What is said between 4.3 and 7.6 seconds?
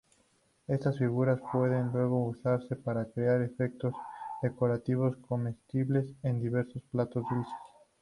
decorativos comestibles en diversos platos dulces.